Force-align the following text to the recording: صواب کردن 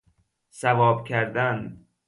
صواب 0.51 1.03
کردن 1.03 1.85